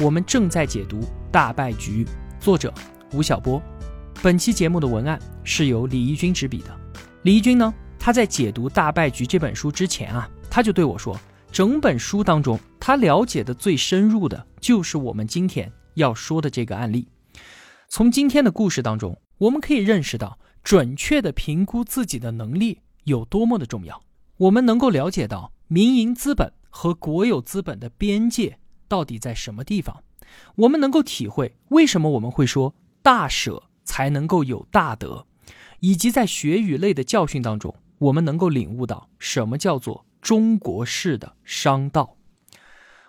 [0.00, 2.04] 我们正在解读《大败局》，
[2.42, 2.72] 作者
[3.12, 3.62] 吴晓波。
[4.22, 6.74] 本期节目的文案是由李义军执笔的。
[7.24, 11.20] 李义军呢，他在解读《大败局》这本书之前啊，他就对我说，
[11.52, 17.06] 整本书当中，他了解的最深入的就是我们今天要说的这个案例。
[17.90, 24.02] 从今天的故事当中，我们可以认识到，准确的评估自己的能力有多么的重要。
[24.38, 28.56] 我们能够了解到民营资本和国有资本的边界
[28.90, 30.02] 到底在什么地方，
[30.56, 35.26] 我们能够体会为什么我们会说大舍才能够有大得，
[35.78, 42.16] 以及在学与类的教训当中，我们能够领悟到什么叫做中国式的商道。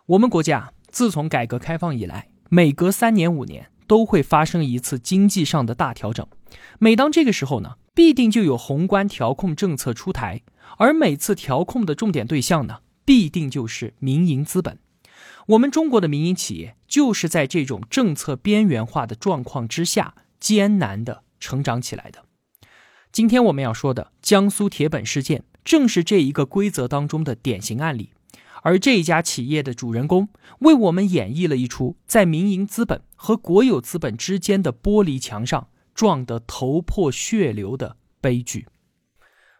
[0.05, 6.27] 我们国家自从改革开放以来，每隔三年五年都会发生一次经济上的大调整，
[6.77, 10.43] 每当这个时候呢，必定就有宏观调控政策出台。
[10.77, 14.77] 而每次调控的重点对象呢，必定就是民营资本。
[15.51, 22.23] 我们中国的民营企业就是在这种政策边缘化的状况之下艰难的成长起来的。
[23.11, 28.11] 今天我们要说的江苏铁本事件，正是这一个规则当中的典型案例。
[28.63, 30.29] 而这一家企业的主人公，
[30.59, 38.67] 为我们演绎了一出在民营资本和国有资本之间的玻璃墙上撞得头破血流的悲剧。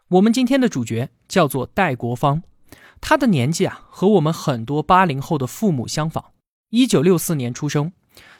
[0.08, 2.42] 我们今天的主角叫做戴国芳，
[3.02, 6.26] 他的年纪啊和我们很多八零后的父母相仿，
[6.70, 7.92] 一九六四年出生。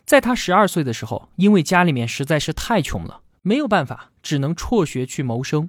[0.06, 5.68] 在他十二岁的时候，因为家里面实在是太穷了，没有办法，只能辍学去谋生。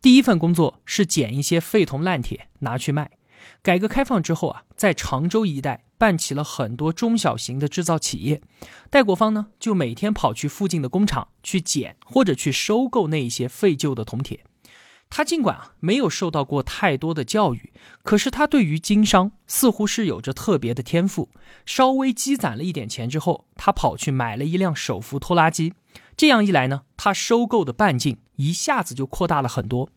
[0.00, 3.10] 第一份工作是捡一些废铜烂铁拿去卖。
[3.62, 8.40] 改革开放之后啊，在常州一带办起了很多中小型的制造企业。
[8.88, 14.44] 戴国芳呢，就每天跑去附近的工厂去捡或者去收购那一些废旧的铜铁。
[15.10, 17.72] 他尽管啊没有受到过太多的教育，
[18.04, 21.28] 可是他对于经商似乎是有着特别的天赋。
[21.66, 25.74] 稍微积攒了一点钱之后，他跑去买了一辆手扶拖拉机。
[26.16, 29.90] 这样一来呢，他收购的半径一下子就扩大了很多。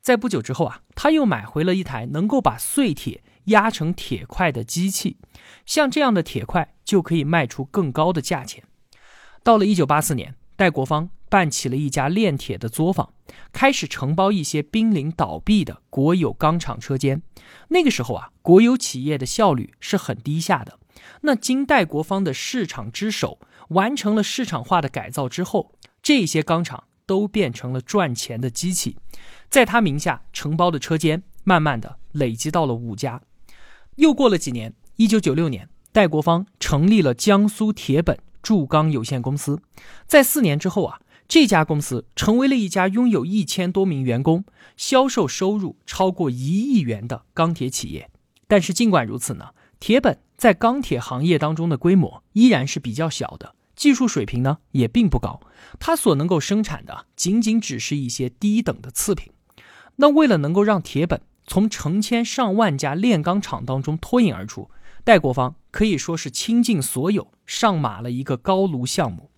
[0.00, 5.18] 在不久之后啊，他又买回了一台能够把碎铁压成铁块的机器。
[5.66, 8.64] 像这样的铁块就可以卖出更高的价钱。
[9.42, 11.10] 到了一九八四年，戴国芳。
[11.34, 13.12] 办起了一家炼铁的作坊，
[13.52, 17.22] 开始承包一些濒临倒闭的国有钢厂车间。
[17.70, 20.78] 那个时候啊，国有企业的效率是很低下的。
[21.22, 23.40] 那经戴国芳的市场之手
[23.70, 28.96] 完成了市场化的改造之后，这些钢厂都变成了赚钱的机器。
[29.50, 33.20] 在他名下承包的车间，慢慢的累积到了五家。
[33.96, 39.60] 又过了几年，一九九六年，戴国芳成立了江苏铁本铸钢有限公司。
[40.06, 41.00] 在四年之后啊。
[41.26, 44.44] 这家公司成为了一家拥有一千多名员工、
[44.76, 48.10] 销售收入超过一亿元的钢铁企业。
[48.46, 55.40] 但是尽管如此呢，铁本在钢铁行业当中的规模依然是比较小的，技术水平呢也并不高。
[55.80, 59.32] 它所能够生产的仅仅只是一些低等的次品。
[59.96, 64.70] 那为了能够让铁本从成千上万家炼钢厂当中脱颖而出，
[65.04, 69.30] 戴国芳可以说是倾尽所有，上马了一个高炉项目。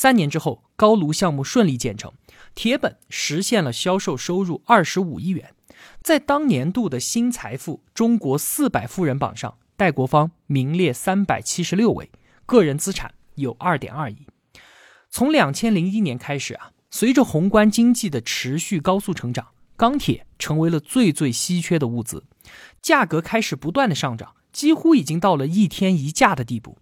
[0.00, 2.12] 三年之后，高炉项目顺利建成，
[2.54, 5.52] 铁本实现了销售收入二十五亿元，
[6.04, 12.12] 在当年度的新财富中国四百富人榜上，戴国芳名列三百七十六位，
[12.46, 14.28] 个人资产有二点二亿。
[15.10, 22.22] 从两千零一年开始啊，随着宏观经济的持续高速成长，钢铁成为了最最稀缺的物资，
[22.80, 26.78] 价格开始不断的上涨，几乎已经到了一天一价的地步。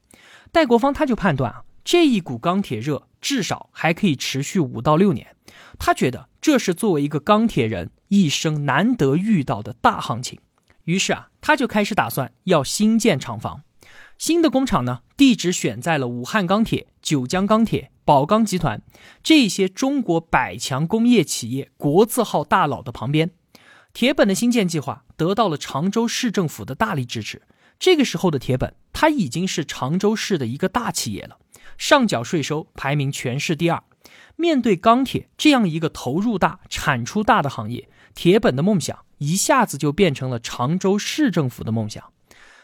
[0.52, 1.62] 戴国芳他就判断啊。
[1.86, 5.36] 这一股钢铁热至少还可以持续五到六年，
[5.78, 10.40] 他觉得这是作为一个钢铁人一生难得遇到的大行情。
[10.82, 13.62] 于是啊，他就开始打算要新建厂房。
[14.18, 18.82] 新的工厂呢，地址选在了武汉钢铁、九江钢铁、宝钢集团
[19.22, 23.30] 这些中国百强工业企业国字号大佬的旁边。
[23.92, 27.42] 铁本的新建计划得到了常州市政府的大力支持。
[27.78, 31.38] 这个时候的铁本，它已经是常州市的一个大企业了。
[31.76, 33.82] 上缴税收排名全市第二。
[34.36, 42.12] 面对钢铁这样一个投入大、产出大的行业，铁本的梦想一下子就变成了常州市政府的梦想。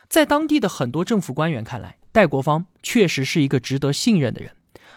[0.09, 4.55] 在当地的很多政府官员看来，戴国芳确实是一个值得信任的人。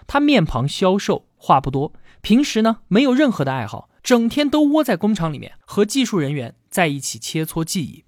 [0.07, 8.04] 他面庞消瘦，话不多，平时呢没有任何的爱好，整天都窝在工厂里面和技术人员在一起切磋技艺。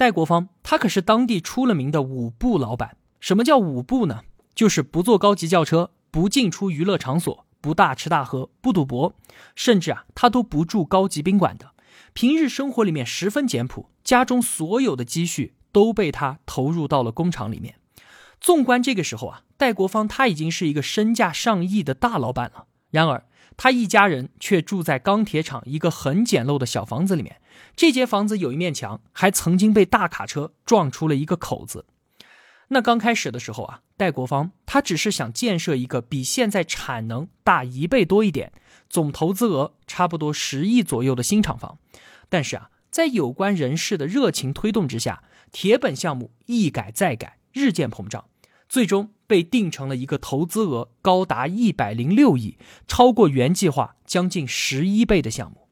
[0.00, 2.96] 戴国芳，他可是当地出了名的五不老板。
[3.20, 4.22] 什么叫五不呢？
[4.54, 9.14] 就是不坐高级轿车，不进出娱乐场所，不大吃大喝，不赌博，
[9.54, 11.72] 甚至啊，他都不住高级宾馆的。
[12.14, 17.74] 平日生活里面十分简朴，家中所有的积蓄都被他投入到了工厂里面。
[18.40, 22.64] 纵观这个时候啊，戴国芳他已经是一个身价上亿的大老板了。
[22.90, 23.26] 然而，
[23.58, 27.39] 他一家人却住在钢铁厂一个很简陋的小房子里面。
[27.76, 31.86] 这间房子有一面墙，还曾经被大卡车撞出了一个口子。
[32.68, 38.52] 那刚开始的时候啊，戴国芳他只是想建设一个比现在产能大一倍多一点、
[38.88, 41.78] 总投资额差不多十亿左右的新厂房。
[42.28, 48.26] 但是啊，在有关人士的热情推动之下，铁本项目一改再改，日渐膨胀，
[48.68, 52.56] 最终被定成了一个投资额高达一百零六亿、
[52.86, 55.66] 超过原计划将近十一倍的项目。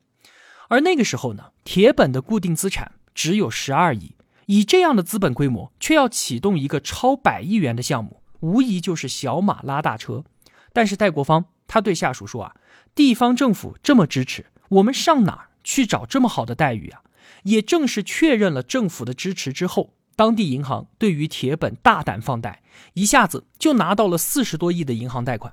[0.69, 4.15] 而那个时候呢，铁本的固定资产只有十二亿。
[4.47, 10.25] 以这样的资本规模，却要启动一个超百亿元的项目，无疑就是小马拉大车。
[10.73, 12.55] 但是戴国芳他对下属说啊，
[12.95, 17.03] 地方政府这么支持，我们上哪儿去找这么好的待遇啊？
[17.43, 22.63] 也正是确认了政府的支持之后，当地银行对于铁本大胆放贷，
[22.95, 25.53] 一下子就拿到了四十多亿的银行贷款。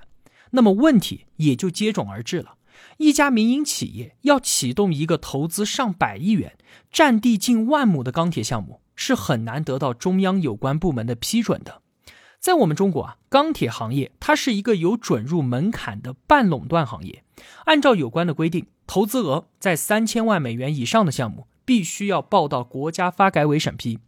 [0.52, 2.54] 那么问题也就接踵而至了。
[2.98, 6.56] 一家民营企业要启动一个投资上百亿元、
[6.90, 8.80] 占地近万亩的钢铁项目。
[8.98, 11.82] 是很难得到中央有关部门的批准的。
[12.40, 17.22] 在我们中国啊，钢铁行业它是一个有准入门槛的半垄断行业。
[17.66, 23.98] 按照有关的规定，投资额在三千万美元以上的项目，必须要报到国家发改委审批。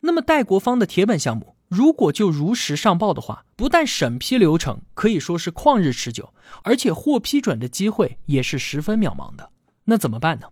[0.00, 6.34] 那么戴国芳的铁本项目，如果就如实上报的话，不但审批流程可以说是旷日持久，
[6.64, 9.48] 而且获批准的机会也是十分渺茫的。
[9.86, 10.48] 那怎么办呢？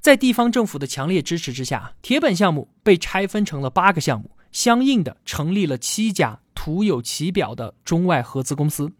[0.00, 8.90] 在地方政府的强烈支持之下，铁本项目被拆分成了八个项目，相应的成立了七家徒有其表的中外合资公司。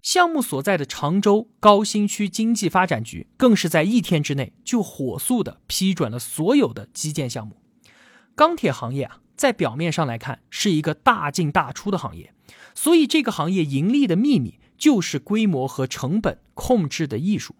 [0.00, 7.58] 项目所在的常州高新区经济发展局更是在一天之内就火速的批准了所有的基建项目。
[8.34, 12.34] 钢铁行业啊，在表面上来看是一个大进大出的行业，
[12.74, 17.54] 所以这个行业盈利的秘密就是规模和成本控制的艺术。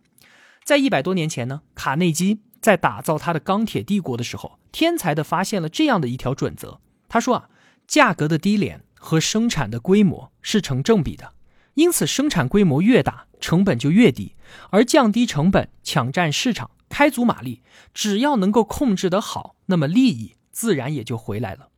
[0.63, 2.41] 在一百多年前呢，卡内基。
[2.61, 6.79] 在打造他的钢铁帝国的时候，天才的发现了这样的一条准则。
[7.09, 7.49] 他说啊，
[7.87, 11.33] 价格的低廉和生产的规模是成正比的，
[11.73, 14.35] 因此生产规模越大，成本就越低。
[14.69, 17.63] 而降低成本、抢占市场、开足马力，
[17.95, 21.69] 只要能够控制得好，那么利益自然也就回来了。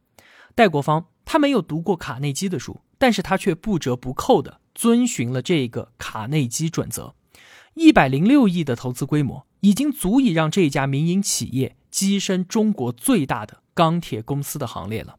[0.54, 7.14] 戴国芳他没有读过卡内基的书，但是他却不折不扣的遵循了这个卡内基准则。
[7.74, 9.46] 一百零六亿的投资规模。
[9.62, 15.16] 已经足以让这家民营企业跻身中国最大的钢铁公司的行列了。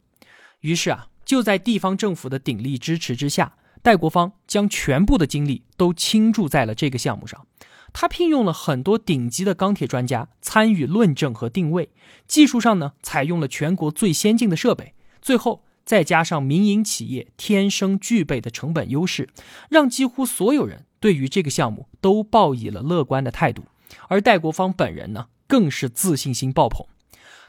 [0.60, 7.48] 于是啊，就在地方政府的鼎力支持之下，戴国芳将全部的精力都倾注在了这个项目上。
[7.94, 11.90] 他聘用了很多顶级的钢铁专家参与论证和定位，
[12.28, 14.96] 技术上呢，采用了全国最先进的设备。
[15.22, 19.30] 最后再加上民营企业天生具备的成本优势，
[19.70, 23.64] 让几乎所有人对于这个项目都抱以了乐观的态度。
[24.08, 26.86] 而戴国芳本人呢，更是自信心爆棚。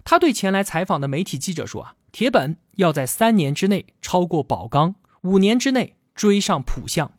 [0.04, 7.12] 他对前来采访的媒体记者说：“啊，铁本要在三年之内超过宝钢，五年之内追上浦项。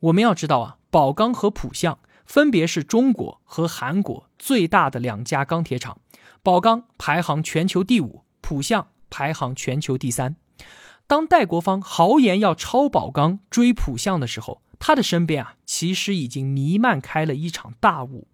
[0.00, 1.98] 我们要知道啊，宝钢和浦项
[2.30, 5.98] 分别是中国和韩国最大的两家钢铁厂，
[6.44, 10.36] 宝钢排行全球第五，浦项排行全球第三。
[11.08, 18.28] 当戴国芳豪言要超宝钢、追浦项的时候，他的身边啊，其实已经弥漫开了一场大雾。”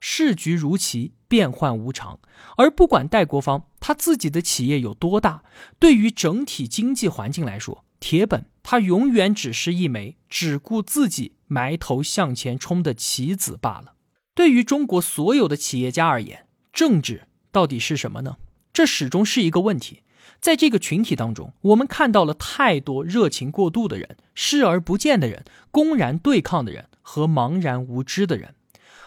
[0.00, 2.20] 市局如棋，变幻无常。
[2.56, 5.42] 而不管戴国芳他自己的企业有多大，
[5.78, 13.94] 对于整体经济环境来说，铁本他永远只是一枚只顾自己埋头向前冲的棋子罢了。
[14.34, 18.38] 对于中国所有的企业家而言，政治到底是什么呢？
[18.72, 20.02] 这始终是一个问题。
[20.40, 28.56] 在这个群体当中，我们看到了太多热情过度的人、视而不见的人、公然对抗的人和茫然无知的人。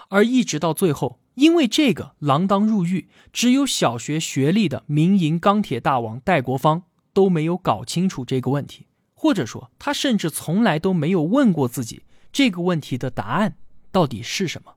[0.07, 13.57] 而一直到最后，因为这个锒铛入狱，只有小学学历的民营钢铁大王戴国芳都没有搞清楚这个问题，或者说他甚至从来都没有问过自己这个问题的答案
[13.91, 14.75] 到底是什么。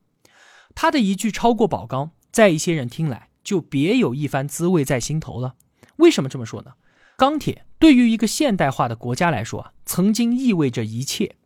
[0.75, 5.55] 他的一句超过宝钢，在一些人听来就别有一番滋味在心头了。
[5.97, 6.73] 为什么这么说呢？
[7.17, 11.37] 钢铁对于一个现代化的国家来说啊，曾经意味着一切。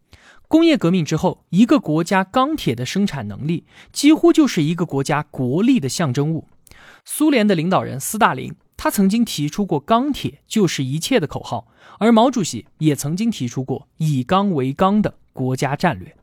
[0.46, 6.46] 工业革命之后，一个国家钢铁的生产能力几乎就是一个国家国力的象征物。
[7.04, 16.16] 苏联的领导人斯大林，他曾经提出过“钢铁就是一切”的口号，而毛主席也曾经提出过“以钢为纲”的国家战略。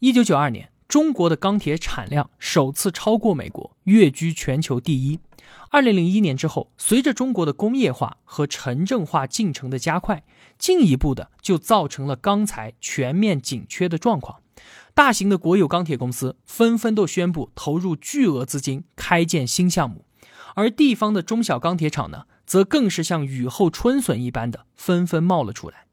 [0.00, 5.20] 一九九二年，中国的钢铁产量首次超过美国，跃居全球第一。
[5.70, 10.24] 二零零一年之后，随着中国的工业化和城镇化进程的加快，
[10.58, 14.40] 进一步的就造成了钢材全面紧缺的状况。
[14.94, 20.04] 大型的国有钢铁公司纷纷都宣布投入巨额资金开建新项目，
[20.54, 25.86] 而地方的中小钢铁厂呢，则更是像雨后春笋一般的纷纷冒了出来。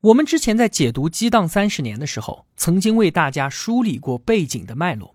[0.00, 5.14] 我们之前在解读《激荡三十年》的时候，曾经为大家梳理过背景的脉络，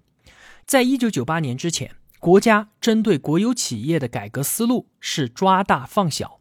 [0.66, 1.96] 在一九九八年之前。
[2.20, 6.40] 国家针对国有企业的改革思路是抓大放小，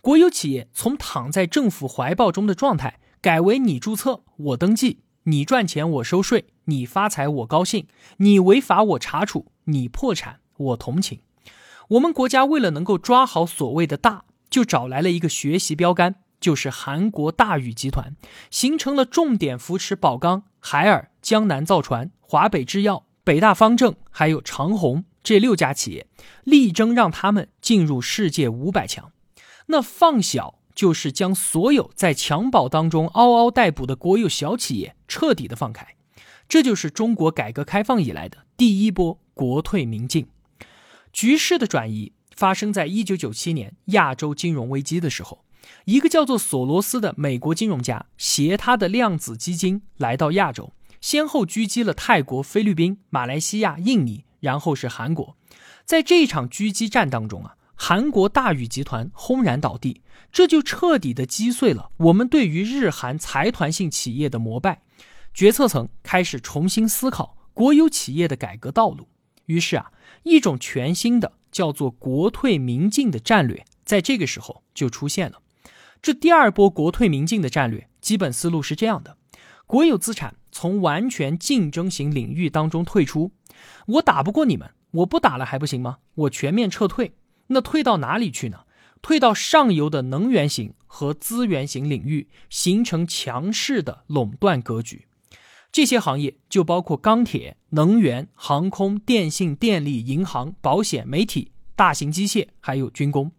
[0.00, 11.18] 国有企业从躺在政府怀抱中的状态，改为你注册我登记，你赚钱我收税，你发财我高兴，你违法我查处，你破产我同情。
[11.88, 18.16] 我们国家为了能够抓好所谓的大，就找来了一个学习标杆，就是韩国大宇集团，
[18.50, 25.04] 形成了重点扶持宝钢、海尔、江南造船、华北制药、北大方正，还有长虹。
[25.22, 26.06] 这六家企业
[26.44, 29.10] 力争让他们进入世界五百强，
[29.66, 35.96] 那放小就是将所有在襁褓当中嗷嗷待哺的国有小企业彻底的放开，
[36.48, 40.28] 这就是中国改革开放以来的第一波国退民进。
[41.16, 45.46] 局势的转移发生在一九九七年亚洲金融危机的时候，
[45.86, 54.26] 一个叫做索罗斯的美国金融家携他的量子基金来到亚洲，先后狙击了泰国、菲律宾、马来西亚、印尼。
[54.40, 55.38] 然后是韩国，
[55.86, 64.82] 在这场狙击战当中啊，韩国大宇集团轰然倒地，这就彻底的击碎了我们对于日韩财团性企业的膜拜，
[65.32, 69.08] 决策层开始重新思考国有企业的改革道路。
[69.46, 69.90] 于是啊，
[70.22, 75.40] 一种全新的叫做国退民进的战略，在这个时候就出现了。
[76.02, 79.16] 这第二波国退民进的战略基本思路是这样的：
[79.66, 83.32] 国有资产从完全竞争型领域当中退出。
[83.86, 85.98] 我打不过你们，我不打了还不行吗？
[86.14, 87.16] 我全面撤退，
[87.48, 88.60] 那退到哪里去呢？
[89.02, 95.06] 退到上游的能源型和资源型领域，形成强势的垄断格局。
[95.76, 103.32] 这些行业就包括钢铁、能源、航空、电信、电力、银行、保险、媒体、大型机械，还有军工。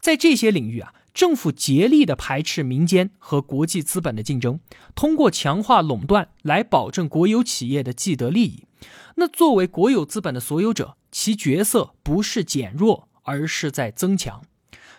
[0.00, 4.60] 在这些领域啊，政府竭力的排斥民间和国际资本的竞争，
[4.94, 8.62] 通过强化垄断来保证国有企业的既得利益。
[9.16, 14.44] 那作为国有资本的所有者，其角色不是减弱，而是在增强。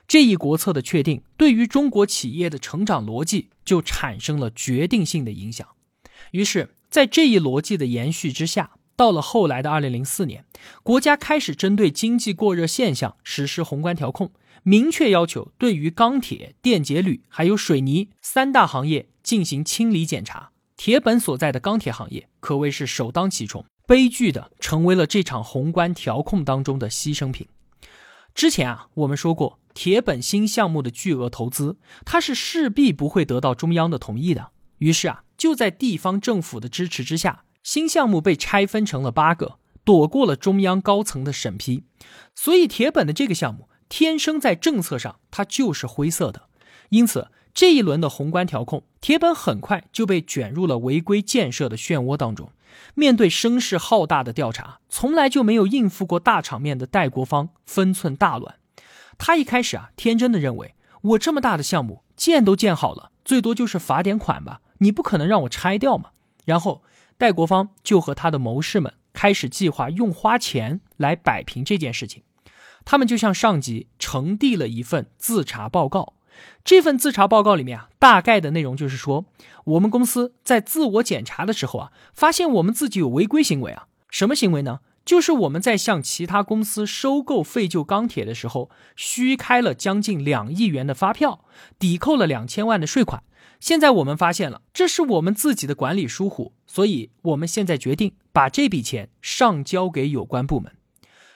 [0.05, 5.65] 这一国策的确定，对于中国企业的成长逻辑就产生了决定性的影响。
[6.33, 10.45] 于是，在这一逻辑的延续之下，到了后来的二零零四年，
[10.81, 14.31] 国家开始针对经济过热现象实施宏观调控，
[14.63, 20.49] 明确要求对于钢铁、电解铝还有水泥三大行业进行清理检查。
[20.75, 23.63] 铁本所在的钢铁行业可谓是首当其冲。
[23.85, 27.47] 悲剧的成为了这场宏观调控当中的牺牲品。
[28.33, 34.49] 之前啊，我们说过，铁本新项目的巨额投资，它是势必不会得到中央的同意的。
[34.79, 41.83] 于是啊，就在地方政府的支持之下，新项目被拆分成了八个，躲过了中央高层的审批。
[42.35, 46.43] 所以，铁本的这个项目天生在政策上它就是灰色的。
[46.89, 52.51] 因此，这一轮的宏观调控，铁本很快就被卷入了违规建设的漩涡当中。
[52.95, 58.55] 面对声势浩大的调查，从来就没有应付过大场面的戴国芳分寸大乱。
[59.19, 66.11] 他一开始啊，天真的认为我这么大的项目建都建好了，最多就是罚点款吧，你不可能让我拆掉嘛。
[66.45, 66.83] 然后
[67.17, 72.23] 戴国芳就和他的谋士们开始计划用花钱来摆平这件事情。
[72.85, 76.13] 他们就向上级呈递了一份自查报告。
[76.65, 79.25] 这份自查报告里面啊，大概的内容就是说，
[79.63, 83.87] 我们公司在自我检查的时候啊，发现我们自己有违规行为啊。
[84.09, 84.81] 什么行为呢？
[85.05, 91.43] 就是我们在向其他公司收购废旧钢铁的时候，虚开了将近两亿元的发票，
[91.77, 93.23] 抵扣了两千万的税款。
[93.59, 100.73] 现在我们发现了，这是我们自己的管理疏忽，所以我们现在决定把这笔钱上交给有关部门。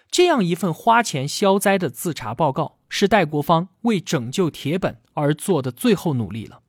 [0.09, 6.61] 这样一份花钱消灾的自查报告，是戴国芳为拯救铁本而做的最后努力了。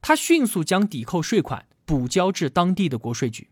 [0.00, 3.48] 他迅速将抵扣税款补交至当地的国税局，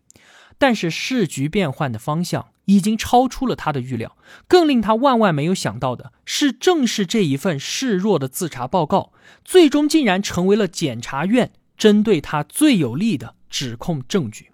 [0.57, 4.15] 但是市局变换的方向已经超出了他的预料。
[4.47, 9.11] 更令他万万没有想到的是，正是这一份示弱的自查报告，
[9.43, 14.51] 最终竟然成为了检察院针对他最有力的指控证据。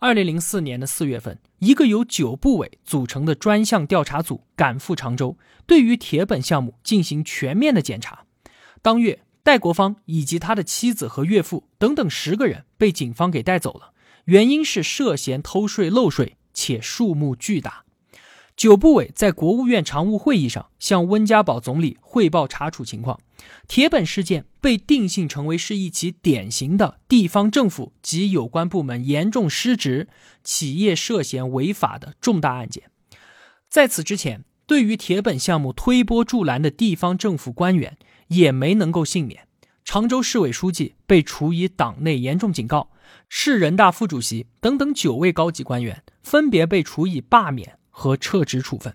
[0.00, 8.24] 二零零四年的四月份，一个由九部委组成的专项调查组赶赴常州，对于铁本项目进行全面的检查。
[8.80, 13.90] 当月，戴国芳以及他的妻子和岳父等等十个人被警方给带走了，
[14.26, 17.84] 原因是涉嫌偷税漏税，且数目巨大。
[18.56, 23.20] 九部委在国务院常务会议上向温家宝总理汇报查处情况，
[23.68, 30.08] 铁本事件被定性成为是一起典型的地方政府及有关部门严重失职、
[30.42, 32.90] 企业涉嫌违法的重大案件。
[33.68, 37.96] 在此之前，对于铁本项目推波助澜的地方政府官员
[38.26, 39.46] 也没能够幸免。
[39.84, 42.90] 常州市委书记被处以党内严重警告，
[43.28, 47.74] 市人大副主席等等九位高级官员分别被处以罢免。
[48.00, 48.94] 和撤职处分，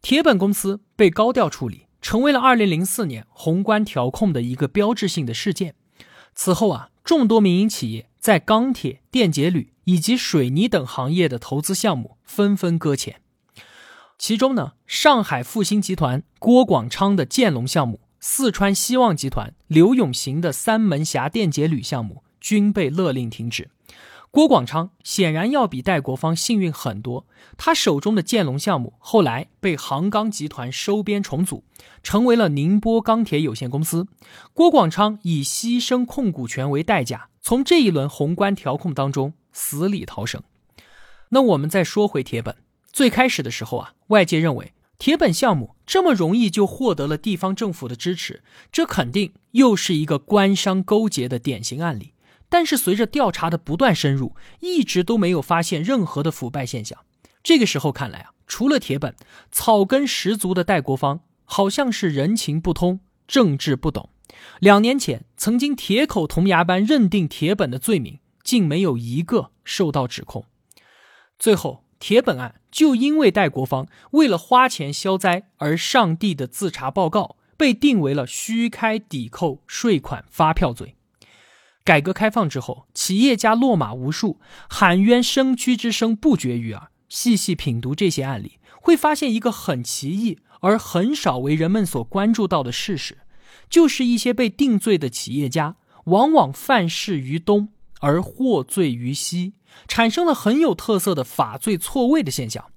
[0.00, 5.74] 铁本公司被高调处理，成为了二零零四年宏观调控的一个标志性的事件。
[6.32, 13.20] 此后啊，众多民营企业在钢铁、电解铝以及水泥等行业的投资项目纷纷搁浅。
[14.16, 23.70] 其中呢，上海复兴集团郭广昌的建龙项目，四川希望集团刘永行的三门峡电解铝项目均被勒令停止。
[24.30, 27.26] 郭广昌显然要比戴国芳幸运很多，
[27.58, 31.64] 他手中的建龙项目后来被杭钢集团收编重组，
[32.02, 34.06] 成为了宁波钢铁有限公司。
[34.54, 40.42] 郭广昌以牺牲控股权为代价，从这一轮宏观调控当中死里逃生。
[41.28, 42.56] 那我们再说回铁本，
[42.90, 52.14] 最开始的时候啊，外界认为铁本项目这么容易就获得了地方政府的支持，这肯定又是一个官商勾结的典型案例。
[52.52, 56.98] 但是随着调查的不断深入，一直都没有发现任何的腐败现象。
[57.42, 59.16] 这个时候看来啊，除了铁本，
[59.50, 64.10] 草根十足的戴国芳好像是人情不通，政治不懂。
[64.60, 70.44] 两年前曾经铁口铜牙般认定铁本的罪名，竟没有一个受到指控。
[71.38, 80.96] 最后，铁本案就因为戴国芳为了花钱消灾而上递的自查报告，被定为了虚开抵扣税款发票罪。
[81.84, 86.90] 改革开放之后，企业家落马无数，喊冤声屈之声不绝于耳。
[87.08, 93.18] 细细品读这些案例，会发现一个很奇异而很少为人们所关注到的事实，
[93.68, 97.68] 就是一些被定罪的企业家，往往犯事于东
[98.00, 99.52] 而获罪于西，
[99.86, 102.70] 产生了很有特色的法罪错位的现象。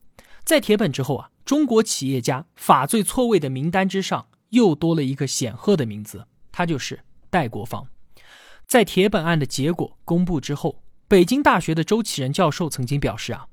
[0.44, 7.88] 在铁本之后啊，中国企业家法罪错位的名单之上，又多了一个显赫的名字，他就是戴国芳。
[8.68, 13.48] 在铁本案的结果公布之后，北京大学的周启仁教授曾经表示啊，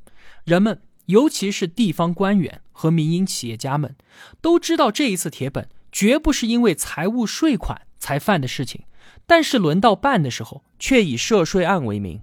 [0.44, 3.94] 人们尤其是地方官员和民营企业家们
[4.40, 8.84] 都知道这一次铁本绝不是因为财务税款才犯的事情，
[9.26, 12.22] 但是轮到办的时候却以涉税案为名。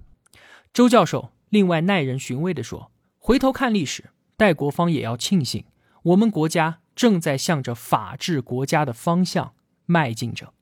[0.72, 5.64] 周教授另外耐人寻味地说：“回头看历史，戴国芳也要庆幸，
[6.02, 9.54] 我们国家正在向着法治国家的方向
[9.86, 10.52] 迈进着。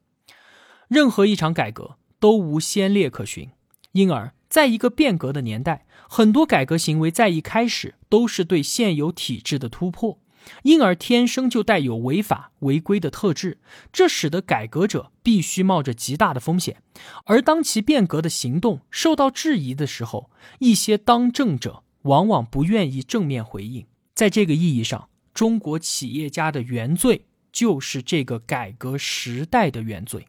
[0.89, 3.51] 任何一场改革。”都无先烈可循，
[3.93, 10.19] 因而，在一个变革的年代，很多改革行为在一开始都是对现有体制的突破，
[10.63, 13.59] 因而天生就带有违法违规的特质，
[13.93, 16.83] 这使得改革者必须冒着极大的风险。
[17.27, 23.87] 而当其变革的行动受到质疑的时候，一些当政者往往不愿意正面回应。
[24.15, 30.27] 在这个意义上，中国企业家的原罪就是这个改革时代的原罪，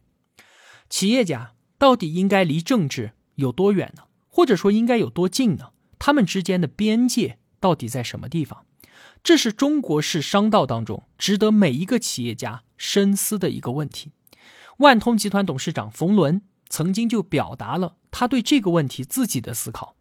[0.88, 1.52] 企业家。
[1.80, 4.02] 到底应该离政治有多远呢？
[4.28, 5.70] 或者说应该有多近呢？
[5.98, 8.66] 他们之间的边界到底在什么地方？
[9.24, 14.12] 这是中国式商道当中值得每一个企业家深思的一个问题。
[14.76, 19.96] 万通集团董事长冯仑曾经就表达了他对这个问题自己的思考：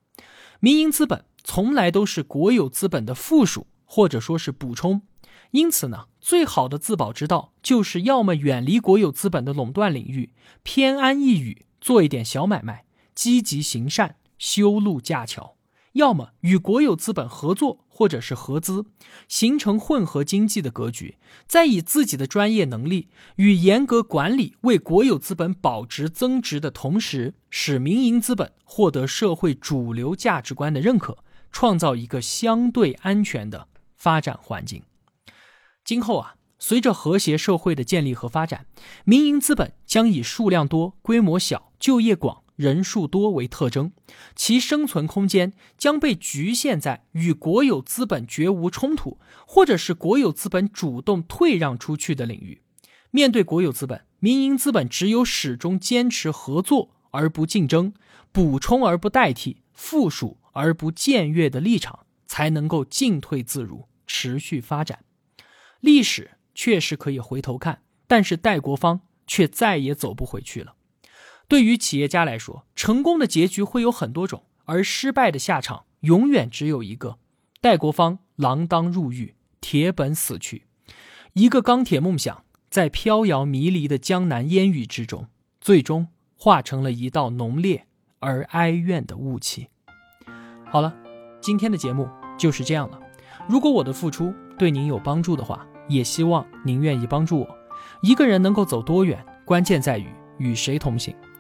[0.60, 5.04] 民营资本从来都是国有资本的附属，或者说是补充。
[5.52, 11.66] 因此呢，最好的自保之道就是要么远离国有资本的垄断领域，偏安一隅。
[11.82, 15.56] 做一点小买卖，积极行善，修路架桥；
[15.94, 18.86] 要么与国有资本合作，或者是合资，
[19.28, 34.84] 形成混合经济的格局，再以自己的专业能力与严格管理，为国有资本保值增值的同时，使民营资本获得社会主流价值观的认可，创造一个相对安全的发展环境。
[35.84, 36.36] 今后啊。
[36.62, 38.66] 随着和谐社会的建立和发展，
[39.06, 43.94] 民营资本将以数量多、规模小、就业广、人数多为特征，
[44.36, 52.62] 其生存空间将被局限在与国有资本绝无冲突，或者是国有资本主动退让出去的领域。
[53.12, 57.94] 面对国有资本，民营资本只有始终坚持合作，而不竞争，
[58.32, 65.06] 补充而不代替，附属而不僭越的立场，才能够进退自如，持续发展。
[65.80, 70.76] 历史确实可以回头看，但是戴国芳却再也走不回去了。
[71.50, 77.18] 对于企业家来说，成功的结局会有很多种，而失败的下场永远只有一个。
[77.60, 80.68] 戴国芳锒铛入狱，铁本死去，
[81.34, 85.28] 一个钢铁梦想在飘摇迷离的江南烟雨之中，
[85.60, 87.88] 最终化成了一道浓烈
[88.20, 89.70] 而哀怨的雾气。
[90.68, 90.96] 好了，
[91.42, 92.08] 今天的节目
[92.38, 93.00] 就是这样了。
[93.48, 97.58] 如果我的付出对您有帮助的话，也希望您愿意帮助我。
[98.04, 100.08] 一个人能够走多远，关键在于
[100.38, 101.16] 与谁同行。